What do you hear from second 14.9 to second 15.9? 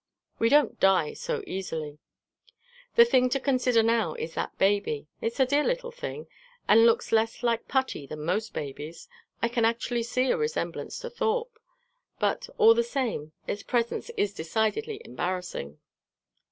embarrassing."